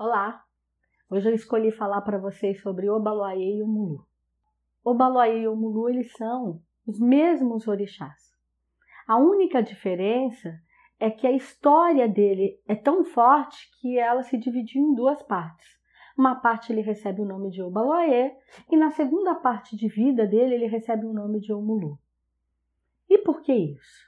[0.00, 0.44] Olá!
[1.10, 4.06] Hoje eu escolhi falar para vocês sobre Obaloaê e Omulu.
[4.84, 8.32] Obaloaê e Omulu, eles são os mesmos orixás.
[9.08, 10.56] A única diferença
[11.00, 15.66] é que a história dele é tão forte que ela se dividiu em duas partes.
[16.16, 18.36] Uma parte ele recebe o nome de Obaloaê
[18.70, 21.98] e na segunda parte de vida dele ele recebe o nome de Omulu.
[23.10, 24.06] E por que isso?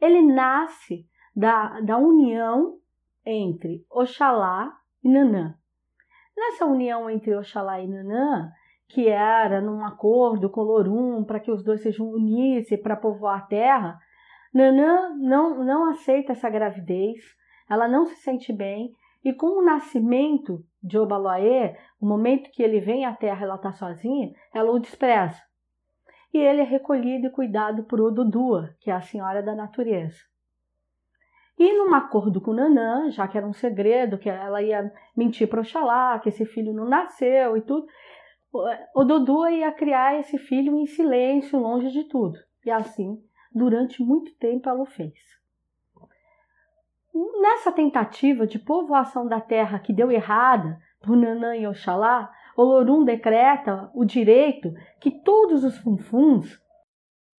[0.00, 1.04] Ele nasce
[1.34, 2.78] da, da união
[3.24, 5.54] entre Oxalá e Nanã.
[6.36, 8.50] Nessa união entre Oxalá e Nanã,
[8.88, 13.46] que era num acordo com Lorum para que os dois se unissem para povoar a
[13.46, 14.00] terra,
[14.52, 17.22] Nanã não, não aceita essa gravidez,
[17.70, 18.92] ela não se sente bem,
[19.24, 23.72] e com o nascimento de Obaloaê, o momento que ele vem à terra ela está
[23.72, 25.40] sozinha, ela o despreza.
[26.34, 30.18] E ele é recolhido e cuidado por Odudua, que é a senhora da natureza.
[31.58, 35.60] E num acordo com Nanã, já que era um segredo, que ela ia mentir para
[35.60, 37.86] Oxalá, que esse filho não nasceu e tudo,
[38.94, 42.38] o Dudu ia criar esse filho em silêncio, longe de tudo.
[42.64, 43.18] E assim,
[43.54, 45.14] durante muito tempo, ela o fez.
[47.40, 53.90] Nessa tentativa de povoação da terra que deu errada por Nanã e Oxalá, Olorum decreta
[53.94, 56.60] o direito que todos os funfuns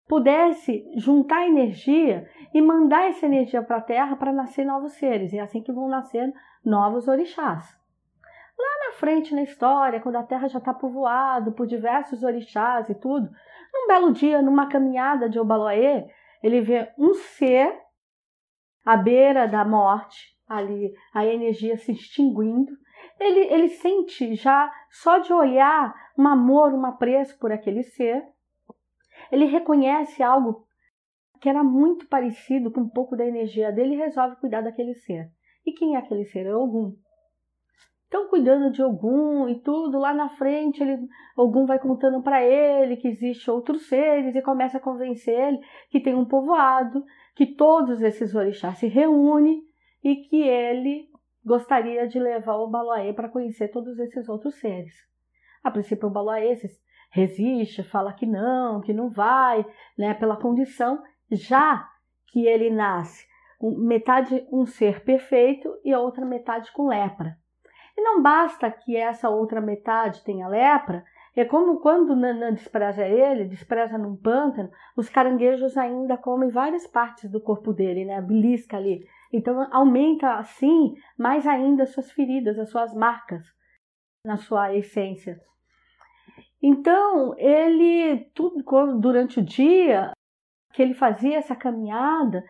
[0.07, 5.33] pudesse juntar energia e mandar essa energia para a Terra para nascer novos seres.
[5.33, 7.77] E é assim que vão nascer novos orixás.
[8.57, 12.95] Lá na frente na história, quando a Terra já está povoada por diversos orixás e
[12.95, 13.29] tudo,
[13.73, 16.07] num belo dia, numa caminhada de Obaloaê,
[16.41, 17.77] ele vê um ser
[18.85, 22.71] à beira da morte, ali a energia se extinguindo.
[23.19, 28.23] Ele, ele sente já, só de olhar, um amor, um apreço por aquele ser
[29.31, 30.65] ele reconhece algo
[31.39, 35.29] que era muito parecido com um pouco da energia dele e resolve cuidar daquele ser.
[35.65, 36.45] E quem é aquele ser?
[36.45, 36.95] É Ogum.
[38.07, 40.97] Então, cuidando de Ogum e tudo, lá na frente, ele,
[41.35, 45.59] Ogum vai contando para ele que existe outros seres e começa a convencer ele
[45.89, 47.03] que tem um povoado,
[47.35, 49.61] que todos esses orixás se reúnem
[50.01, 51.09] e que ele
[51.45, 54.93] gostaria de levar o Baloaê para conhecer todos esses outros seres.
[55.61, 56.55] A princípio, o Baloaê
[57.17, 59.65] resiste, fala que não, que não vai,
[59.97, 61.01] né, pela condição,
[61.31, 61.87] já
[62.27, 63.25] que ele nasce
[63.61, 67.37] metade um ser perfeito e a outra metade com lepra.
[67.97, 71.03] E não basta que essa outra metade tenha lepra,
[71.35, 77.29] é como quando Nanã despreza ele, despreza num pântano, os caranguejos ainda comem várias partes
[77.29, 78.19] do corpo dele, né?
[78.21, 79.05] Belisca ali.
[79.31, 83.43] Então aumenta assim mais ainda as suas feridas, as suas marcas
[84.23, 85.39] na sua essência.
[86.61, 88.63] Então, ele, tudo
[88.99, 90.11] durante o dia
[90.73, 92.43] que ele fazia essa caminhada,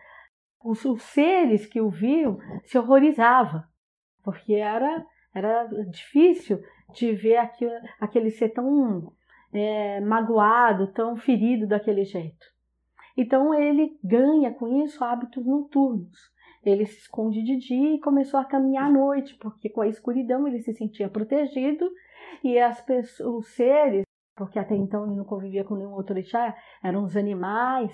[0.62, 3.62] os, os seres que o viam se horrorizavam,
[4.22, 5.04] porque era,
[5.34, 6.60] era difícil
[6.94, 9.12] de ver aquilo, aquele ser tão
[9.52, 12.46] é, magoado, tão ferido daquele jeito.
[13.16, 16.18] Então ele ganha com isso hábitos noturnos.
[16.64, 20.46] Ele se esconde de dia e começou a caminhar à noite, porque com a escuridão
[20.46, 21.90] ele se sentia protegido
[22.42, 24.04] e as pessoas, os seres,
[24.36, 27.92] porque até então ele não convivia com nenhum outro orixá, eram os animais,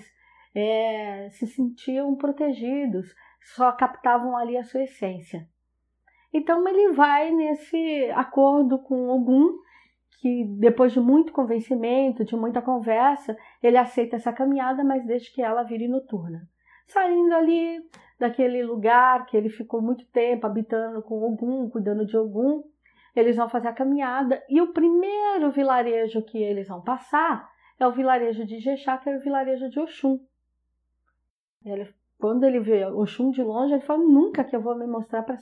[0.53, 3.13] é, se sentiam protegidos,
[3.55, 5.47] só captavam ali a sua essência.
[6.33, 9.57] Então ele vai nesse acordo com Ogum,
[10.19, 15.41] que depois de muito convencimento, de muita conversa, ele aceita essa caminhada, mas deixa que
[15.41, 16.47] ela vire noturna.
[16.87, 17.79] Saindo ali
[18.19, 22.63] daquele lugar que ele ficou muito tempo habitando com Ogum, cuidando de Ogum,
[23.15, 27.49] eles vão fazer a caminhada e o primeiro vilarejo que eles vão passar
[27.79, 30.19] é o vilarejo de Jexá, que é o vilarejo de Oxum.
[31.65, 35.23] Ele, quando ele vê Oxum de longe, ele fala: Nunca que eu vou me mostrar
[35.23, 35.35] para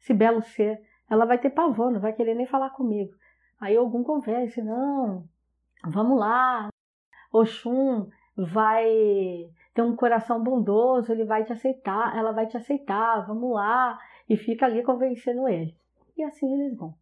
[0.00, 0.80] esse belo ser.
[1.08, 3.12] Ela vai ter pavor, não vai querer nem falar comigo.
[3.60, 5.24] Aí algum conversa: Não,
[5.84, 6.68] vamos lá.
[7.32, 8.86] Oxum vai
[9.74, 13.98] ter um coração bondoso, ele vai te aceitar, ela vai te aceitar, vamos lá.
[14.28, 15.74] E fica ali convencendo ele.
[16.16, 16.94] E assim eles vão.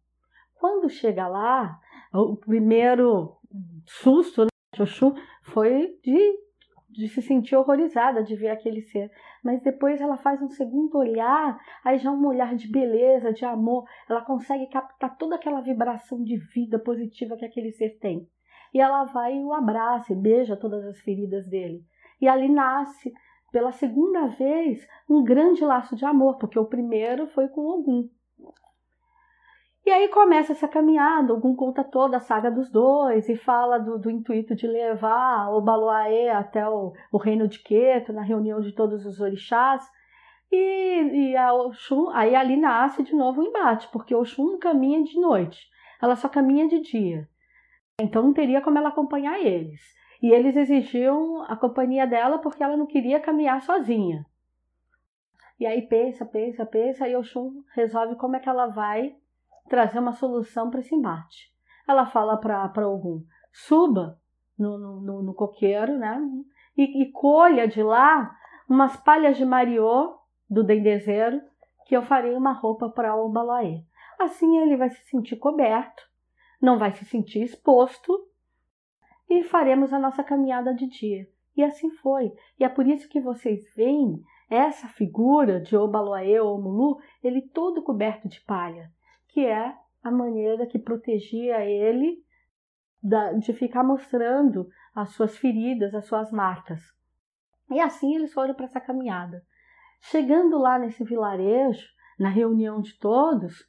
[0.61, 1.79] Quando chega lá,
[2.13, 3.35] o primeiro
[3.83, 4.49] susto né,
[4.79, 6.39] Oxum foi de,
[6.87, 9.09] de se sentir horrorizada de ver aquele ser.
[9.43, 13.85] Mas depois ela faz um segundo olhar, aí já um olhar de beleza, de amor.
[14.07, 18.29] Ela consegue captar toda aquela vibração de vida positiva que aquele ser tem.
[18.71, 21.83] E ela vai e o abraça e beija todas as feridas dele.
[22.21, 23.11] E ali nasce,
[23.51, 28.07] pela segunda vez, um grande laço de amor, porque o primeiro foi com Ogum.
[29.83, 33.97] E aí começa essa caminhada, algum conta toda a saga dos dois e fala do,
[33.97, 38.73] do intuito de levar o Baloaê até o, o reino de Queto, na reunião de
[38.73, 39.83] todos os orixás.
[40.51, 45.19] E, e a Oxum, aí ali nasce de novo o embate, porque Oxum caminha de
[45.19, 45.59] noite,
[45.99, 47.27] ela só caminha de dia.
[47.99, 49.81] Então não teria como ela acompanhar eles.
[50.21, 54.23] E eles exigiam a companhia dela porque ela não queria caminhar sozinha.
[55.59, 59.15] E aí pensa, pensa, pensa, e Oxum resolve como é que ela vai
[59.71, 61.49] trazer uma solução para esse embate.
[61.87, 63.23] Ela fala para Ogum,
[63.53, 64.19] suba
[64.59, 66.21] no, no, no, coqueiro, né?
[66.77, 68.35] E, e colha de lá
[68.67, 70.19] umas palhas de mariô
[70.49, 71.41] do dendezeiro
[71.85, 73.81] que eu farei uma roupa para o Baloaê.
[74.19, 76.03] Assim ele vai se sentir coberto,
[76.61, 78.27] não vai se sentir exposto
[79.29, 81.29] e faremos a nossa caminhada de dia.
[81.55, 82.33] E assim foi.
[82.59, 87.81] E é por isso que vocês veem essa figura de Obaloaê ou Mulu, ele todo
[87.81, 88.91] coberto de palha,
[89.31, 92.23] que é a maneira que protegia ele
[93.39, 96.81] de ficar mostrando as suas feridas, as suas marcas.
[97.69, 99.43] E assim eles foram para essa caminhada.
[100.01, 101.87] Chegando lá nesse vilarejo,
[102.19, 103.67] na reunião de todos,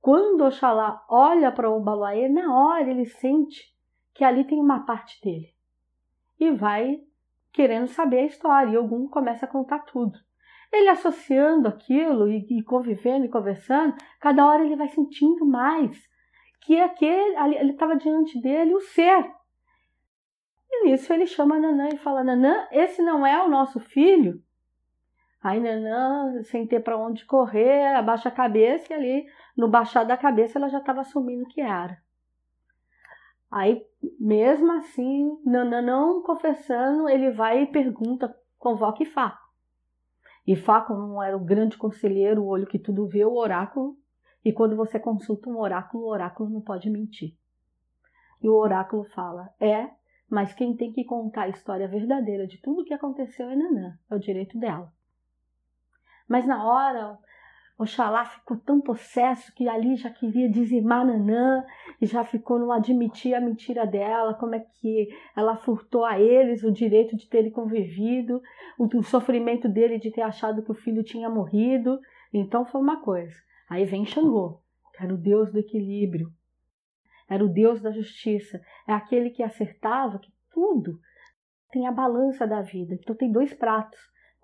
[0.00, 3.72] quando Oxalá olha para o Balaê, na hora ele sente
[4.14, 5.54] que ali tem uma parte dele.
[6.40, 7.00] E vai
[7.52, 10.18] querendo saber a história, e algum começa a contar tudo.
[10.72, 16.10] Ele associando aquilo e, e convivendo e conversando, cada hora ele vai sentindo mais
[16.62, 19.30] que aquele, ele estava diante dele o ser.
[20.70, 24.42] E nisso ele chama Nanã e fala: Nanã, esse não é o nosso filho?
[25.42, 29.26] Aí Nanã, sem ter para onde correr, abaixa a cabeça e ali,
[29.56, 31.98] no baixar da cabeça, ela já estava assumindo que era.
[33.50, 33.84] Aí,
[34.18, 39.02] mesmo assim, Nanã não confessando, ele vai e pergunta, convoca
[40.46, 40.78] Ifá.
[40.78, 43.96] Ifá, como era o grande conselheiro, o olho que tudo vê, o oráculo.
[44.44, 47.36] E quando você consulta um oráculo, o oráculo não pode mentir.
[48.42, 49.90] E o oráculo fala: é,
[50.28, 53.98] mas quem tem que contar a história verdadeira de tudo o que aconteceu é Nanã,
[54.10, 54.92] é o direito dela.
[56.28, 57.18] Mas na hora,
[57.82, 61.64] Oxalá ficou tão possesso que ali já queria dizimar Nanã
[62.00, 66.62] e já ficou não admitir a mentira dela, como é que ela furtou a eles
[66.62, 68.40] o direito de terem convivido,
[68.78, 71.98] o, o sofrimento dele de ter achado que o filho tinha morrido.
[72.32, 73.34] Então foi uma coisa.
[73.68, 74.60] Aí vem Xangô,
[74.94, 76.32] que era o deus do equilíbrio,
[77.28, 81.00] era o deus da justiça, é aquele que acertava que tudo
[81.70, 82.94] tem a balança da vida.
[82.94, 83.98] Então tem dois pratos.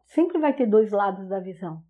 [0.06, 1.82] Sempre vai ter dois lados da visão.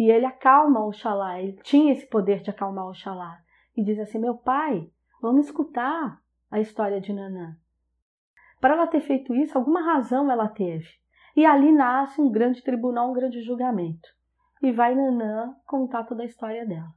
[0.00, 3.38] E ele acalma Oxalá, ele tinha esse poder de acalmar Oxalá.
[3.76, 6.18] E diz assim: Meu pai, vamos escutar
[6.50, 7.54] a história de Nanã.
[8.62, 10.88] Para ela ter feito isso, alguma razão ela teve.
[11.36, 14.08] E ali nasce um grande tribunal, um grande julgamento.
[14.62, 16.94] E vai Nanã contar toda a história dela.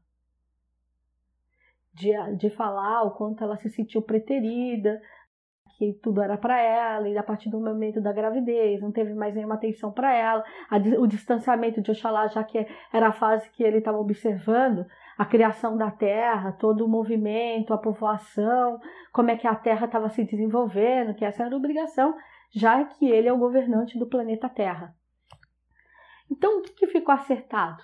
[1.94, 5.02] De, de falar o quanto ela se sentiu preterida,
[5.78, 9.34] que tudo era para ela, e a partir do momento da gravidez não teve mais
[9.34, 13.64] nenhuma atenção para ela, a, o distanciamento de Oxalá, já que era a fase que
[13.64, 14.86] ele estava observando,
[15.18, 18.80] a criação da terra, todo o movimento, a povoação,
[19.12, 22.16] como é que a terra estava se desenvolvendo, que essa era a obrigação,
[22.52, 24.96] já que ele é o governante do planeta Terra.
[26.30, 27.84] Então, o que, que ficou acertado?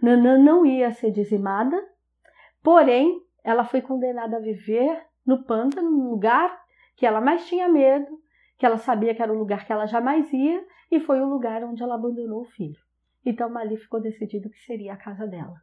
[0.00, 1.76] Nanã não ia ser dizimada,
[2.62, 6.61] porém, ela foi condenada a viver no pântano, num lugar
[7.02, 8.06] que ela mais tinha medo,
[8.56, 11.64] que ela sabia que era o lugar que ela jamais ia, e foi o lugar
[11.64, 12.78] onde ela abandonou o filho.
[13.26, 15.60] Então ali ficou decidido que seria a casa dela.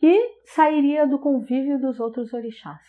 [0.00, 2.80] E sairia do convívio dos outros orixás.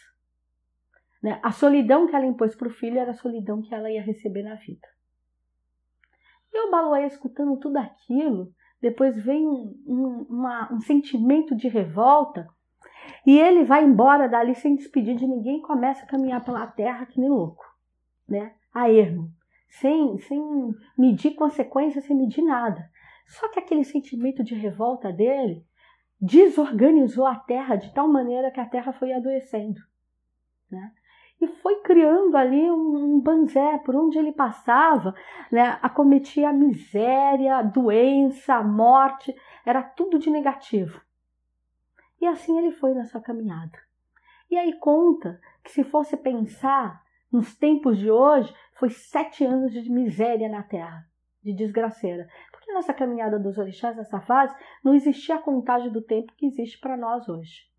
[1.22, 1.38] Né?
[1.44, 4.44] A solidão que ela impôs para o filho era a solidão que ela ia receber
[4.44, 4.88] na vida.
[6.54, 12.48] E o Baloé, escutando tudo aquilo, depois vem um, um, uma, um sentimento de revolta
[13.26, 17.20] e ele vai embora dali sem despedir de ninguém começa a caminhar pela terra que
[17.20, 17.66] nem louco,
[18.28, 18.54] né?
[18.74, 19.32] A ermo,
[19.70, 20.42] sem, sem
[20.98, 22.90] medir consequências, sem medir nada.
[23.28, 25.66] Só que aquele sentimento de revolta dele
[26.22, 29.82] desorganizou a terra de tal maneira que a terra foi adoecendo,
[30.70, 30.92] né?
[31.42, 35.14] E foi criando ali um, um banzé, por onde ele passava,
[35.52, 41.02] né, acometia a miséria, a doença, a morte, era tudo de negativo.
[42.26, 43.78] E assim ele foi na sua caminhada.
[44.50, 49.88] E aí conta que se fosse pensar nos tempos de hoje, foi sete anos de
[49.92, 51.08] miséria na terra,
[51.44, 52.28] de desgraceira.
[52.52, 56.80] Porque nessa caminhada dos orixás, nessa fase, não existia a contagem do tempo que existe
[56.80, 57.70] para nós hoje.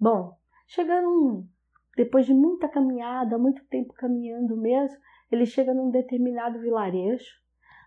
[0.00, 1.46] Bom, chegando
[1.94, 4.98] depois de muita caminhada, muito tempo caminhando mesmo,
[5.30, 7.28] ele chega num determinado vilarejo,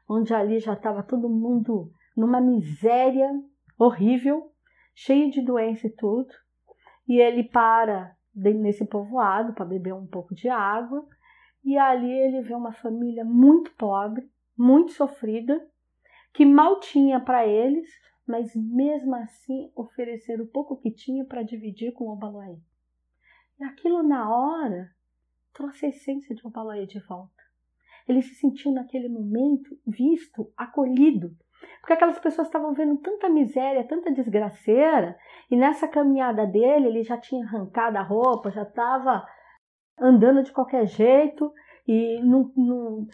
[0.08, 3.32] onde ali já estava todo mundo numa miséria
[3.76, 4.53] horrível,
[4.96, 6.30] cheio de doença e tudo.
[7.08, 11.06] E ele para nesse povoado para beber um pouco de água.
[11.64, 15.66] E ali ele vê uma família muito pobre, muito sofrida,
[16.34, 17.88] que mal tinha para eles,
[18.28, 22.58] mas mesmo assim oferecer o pouco que tinha para dividir com o Obaloaê.
[23.60, 24.90] E aquilo na hora
[25.54, 27.44] trouxe a essência de Obaloaê de volta.
[28.08, 31.36] Ele se sentiu naquele momento visto, acolhido,
[31.80, 35.18] porque aquelas pessoas estavam vendo tanta miséria, tanta desgraceira,
[35.50, 39.26] e nessa caminhada dele ele já tinha arrancado a roupa, já estava
[40.00, 41.52] andando de qualquer jeito
[41.88, 43.08] e, não, não,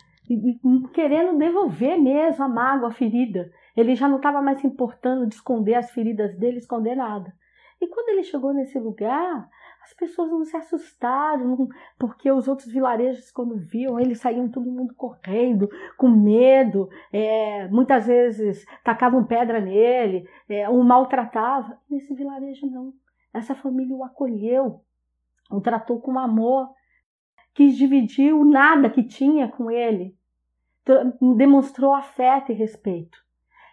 [0.94, 3.52] querendo devolver mesmo a mágoa, a ferida.
[3.76, 7.34] Ele já não estava mais importando de esconder as feridas dele, esconder nada.
[7.82, 9.50] E quando ele chegou nesse lugar,
[9.84, 11.68] as pessoas não se assustaram,
[11.98, 18.06] porque os outros vilarejos, quando viam, eles saíam todo mundo correndo, com medo, é, muitas
[18.06, 21.80] vezes tacavam pedra nele, é, o maltratava.
[21.90, 22.94] Nesse vilarejo, não.
[23.34, 24.82] Essa família o acolheu,
[25.50, 26.70] o tratou com amor,
[27.54, 30.16] quis dividir o nada que tinha com ele,
[31.36, 33.18] demonstrou afeto e respeito.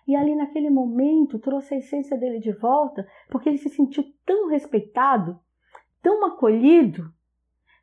[0.06, 4.48] E ali naquele momento trouxe a essência dele de volta, porque ele se sentiu tão
[4.48, 5.40] respeitado
[6.06, 7.12] tão acolhido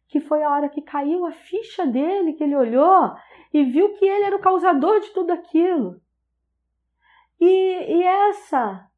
[0.08, 3.14] que foi a hora que caiu a ficha dele, que ele olhou
[3.54, 6.00] e viu que ele era o causador de tudo aquilo.
[7.38, 8.90] E, e essa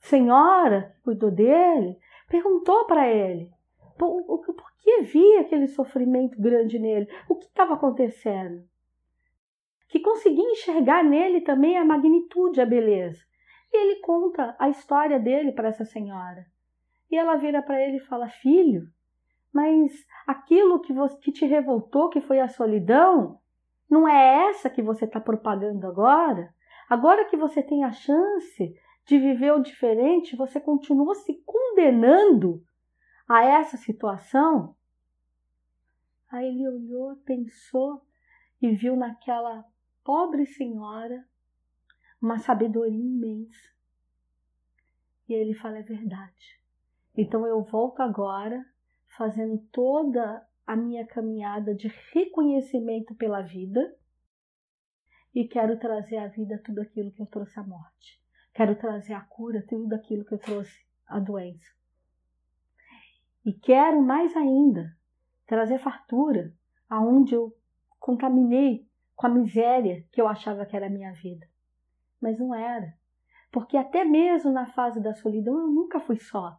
[0.00, 3.50] senhora que cuidou dele perguntou para ele
[3.98, 8.62] por, por, por que via aquele sofrimento grande nele, o que estava acontecendo.
[9.88, 13.24] Que conseguia enxergar nele também a magnitude, a beleza.
[13.72, 16.46] E ele conta a história dele para essa senhora.
[17.10, 18.88] E ela vira para ele e fala: Filho,
[19.52, 19.92] mas
[20.26, 23.40] aquilo que, você, que te revoltou, que foi a solidão,
[23.88, 26.54] não é essa que você está propagando agora?
[26.88, 28.74] Agora que você tem a chance
[29.06, 32.62] de viver o diferente, você continua se condenando
[33.26, 34.76] a essa situação?
[36.30, 38.02] Aí ele olhou, pensou
[38.60, 39.64] e viu naquela
[40.04, 41.26] pobre senhora
[42.20, 43.68] uma sabedoria imensa.
[45.28, 46.57] E ele fala: é verdade.
[47.20, 48.64] Então eu volto agora
[49.16, 53.92] fazendo toda a minha caminhada de reconhecimento pela vida
[55.34, 58.22] e quero trazer à vida tudo aquilo que eu trouxe à morte.
[58.54, 61.66] Quero trazer a cura, tudo aquilo que eu trouxe à doença.
[63.44, 64.96] E quero mais ainda
[65.44, 66.54] trazer fartura
[66.88, 67.52] aonde eu
[67.98, 71.48] contaminei com a miséria que eu achava que era a minha vida.
[72.20, 72.94] Mas não era.
[73.50, 76.56] Porque até mesmo na fase da solidão eu nunca fui só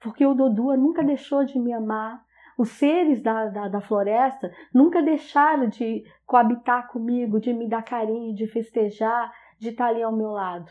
[0.00, 2.24] porque o Dodua nunca deixou de me amar.
[2.56, 8.34] Os seres da, da, da, floresta nunca deixaram de coabitar comigo, de me dar carinho,
[8.34, 10.70] de festejar, de estar ali ao meu lado.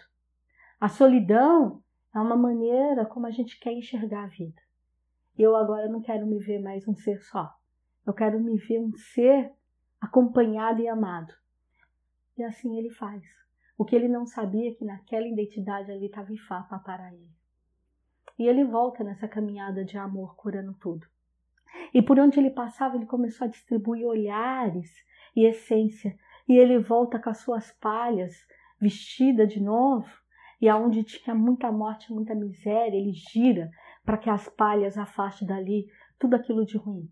[0.80, 1.82] A solidão
[2.14, 4.62] é uma maneira como a gente quer enxergar a vida.
[5.38, 7.50] Eu agora não quero me ver mais um ser só.
[8.06, 9.52] Eu quero me ver um ser
[10.00, 11.34] acompanhado e amado.
[12.38, 13.24] E assim ele faz.
[13.78, 17.39] O que ele não sabia é que naquela identidade ali estava Ifá para ele.
[18.40, 21.06] E ele volta nessa caminhada de amor curando tudo.
[21.94, 24.90] E por onde ele passava, ele começou a distribuir olhares
[25.36, 26.18] e essência.
[26.48, 28.34] E ele volta com as suas palhas,
[28.80, 30.10] vestida de novo,
[30.62, 33.70] e aonde tinha muita morte, muita miséria, ele gira
[34.06, 37.12] para que as palhas afastem dali tudo aquilo de ruim.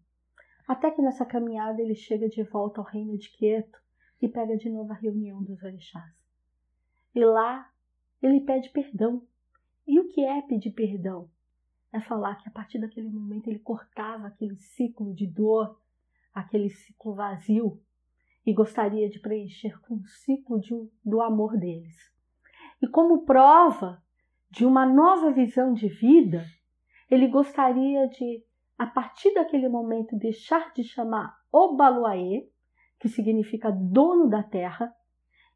[0.66, 3.78] Até que nessa caminhada ele chega de volta ao reino de Quieto
[4.22, 6.14] e pega de novo a reunião dos orixás.
[7.14, 7.70] E lá
[8.22, 9.22] ele pede perdão
[9.88, 11.30] e o que é pedir perdão?
[11.94, 15.80] É falar que a partir daquele momento ele cortava aquele ciclo de dor,
[16.34, 17.82] aquele ciclo vazio,
[18.46, 21.96] e gostaria de preencher com o ciclo de, do amor deles.
[22.82, 24.04] E como prova
[24.50, 26.46] de uma nova visão de vida,
[27.10, 28.44] ele gostaria de,
[28.78, 32.48] a partir daquele momento, deixar de chamar Obaluaê,
[33.00, 34.94] que significa dono da terra,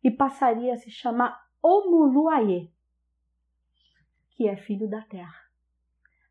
[0.04, 2.70] e passaria a se chamar Omuluaê,
[4.42, 5.40] que é filho da terra.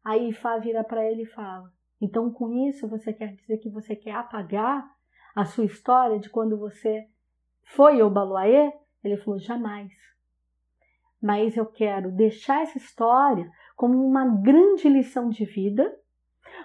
[0.05, 3.95] Aí Ifá vira para ele e fala: Então com isso você quer dizer que você
[3.95, 4.85] quer apagar
[5.33, 7.07] a sua história de quando você
[7.63, 8.73] foi ao Baluaê?
[9.05, 9.93] Ele falou: Jamais.
[11.23, 15.97] Mas eu quero deixar essa história como uma grande lição de vida,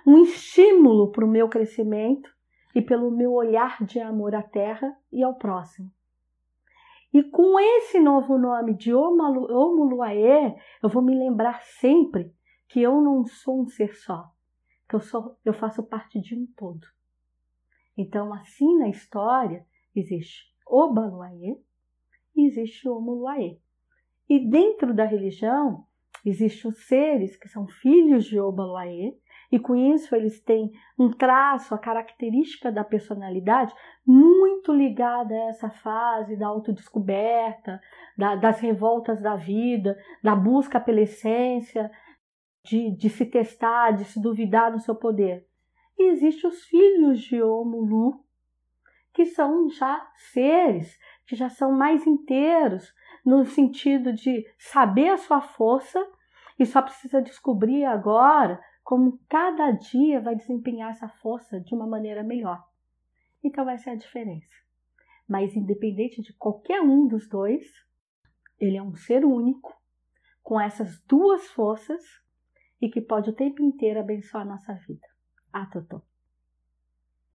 [0.03, 2.33] um estímulo para o meu crescimento
[2.73, 5.91] e pelo meu olhar de amor à terra e ao próximo.
[7.15, 10.53] E com esse novo nome de Omuluaê,
[10.83, 12.29] eu vou me lembrar sempre
[12.67, 14.29] que eu não sou um ser só,
[14.89, 16.85] que eu, sou, eu faço parte de um todo.
[17.97, 21.57] Então, assim na história, existe Obaluaê
[22.35, 23.61] e existe Omuluaê.
[24.27, 25.85] E dentro da religião,
[26.25, 29.17] existem os seres que são filhos de Obaluaê
[29.51, 33.73] e com isso eles têm um traço, a característica da personalidade
[34.05, 37.81] muito ligada a essa fase da autodescoberta,
[38.17, 41.91] da, das revoltas da vida, da busca pela essência,
[42.63, 45.45] de, de se testar, de se duvidar no seu poder.
[45.97, 48.19] E existem os filhos de Omulu,
[49.13, 52.93] que são já seres que já são mais inteiros,
[53.25, 56.05] no sentido de saber a sua força
[56.59, 62.23] e só precisa descobrir agora como cada dia vai desempenhar essa força de uma maneira
[62.23, 62.63] melhor.
[63.43, 64.53] Então, essa é a diferença.
[65.27, 67.65] Mas, independente de qualquer um dos dois,
[68.59, 69.75] ele é um ser único,
[70.43, 71.99] com essas duas forças
[72.79, 75.07] e que pode o tempo inteiro abençoar a nossa vida.
[75.51, 76.03] Ah, Totô.